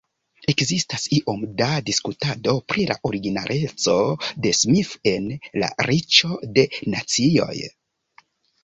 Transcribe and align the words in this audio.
Ekzistas 0.51 1.03
iom 1.17 1.43
da 1.59 1.67
diskutado 1.89 2.55
pri 2.73 2.85
la 2.93 2.97
originaleco 3.11 3.99
de 4.47 4.55
Smith 4.63 4.95
en 5.15 5.29
"La 5.65 5.71
Riĉo 5.91 6.37
de 6.59 6.69
Nacioj". 6.97 7.55